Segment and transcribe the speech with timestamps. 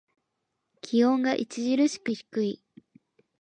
[0.81, 2.63] 気温が著しく低い。